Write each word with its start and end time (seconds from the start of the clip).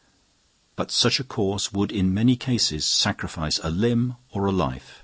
But 0.75 0.89
such 0.89 1.19
a 1.19 1.23
course 1.23 1.71
would 1.71 1.91
in 1.91 2.11
many 2.11 2.35
cases 2.35 2.87
sacrifice 2.87 3.59
a 3.61 3.69
limb 3.69 4.15
or 4.31 4.47
a 4.47 4.51
life. 4.51 4.99